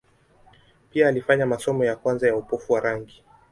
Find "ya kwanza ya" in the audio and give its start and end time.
1.85-2.35